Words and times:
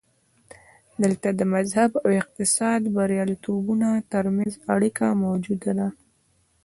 دلته 1.03 1.29
د 1.39 1.41
مذهب 1.53 1.91
او 2.03 2.09
اقتصادي 2.21 2.89
بریالیتوبونو 2.97 3.89
ترمنځ 4.11 4.53
اړیکه 4.73 5.05
موجوده 5.23 5.71
ده. 5.79 5.87